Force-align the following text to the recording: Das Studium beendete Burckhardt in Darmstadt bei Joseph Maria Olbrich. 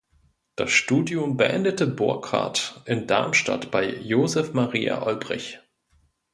Das 0.55 0.71
Studium 0.71 1.37
beendete 1.37 1.85
Burckhardt 1.85 2.81
in 2.85 3.05
Darmstadt 3.05 3.69
bei 3.69 3.99
Joseph 3.99 4.51
Maria 4.53 5.05
Olbrich. 5.05 5.59